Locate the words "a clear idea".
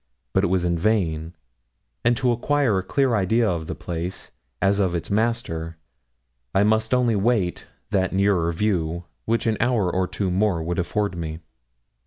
2.79-3.47